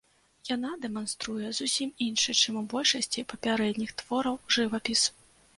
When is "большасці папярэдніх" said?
2.73-3.95